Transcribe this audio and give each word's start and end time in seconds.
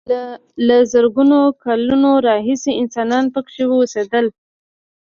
له 0.67 0.77
زرګونو 0.93 1.39
کالونو 1.63 2.11
راهیسې 2.27 2.71
انسانان 2.81 3.25
پکې 3.33 3.63
اوسېدل. 3.75 4.25